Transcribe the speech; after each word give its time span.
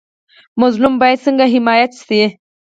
مظلوم 0.59 0.93
باید 1.01 1.23
څنګه 1.25 1.45
حمایت 1.53 1.91
شي؟ 2.05 2.21